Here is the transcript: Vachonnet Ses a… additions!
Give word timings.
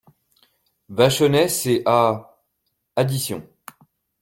Vachonnet 0.89 1.47
Ses 1.47 1.83
a… 1.85 2.35
additions! 2.95 3.43